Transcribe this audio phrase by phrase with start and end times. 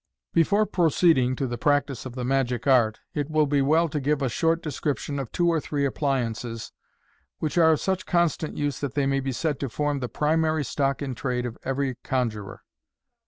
[0.33, 4.23] Before proceeding to the practice of the magic art, it will be well to give
[4.23, 6.71] a short description of two or three appliances,
[7.37, 10.63] which are of such constant use that they may be said to form the primary
[10.65, 12.63] stock in trade of every conjuror.